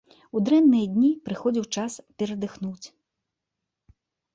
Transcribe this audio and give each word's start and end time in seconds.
У 0.37 0.41
дрэнныя 0.47 0.85
дні 0.93 1.11
прыходзіў 1.29 1.65
час 1.79 2.01
перадыхнуць. 2.23 2.95